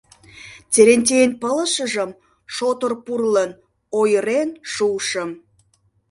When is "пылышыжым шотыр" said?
1.41-2.93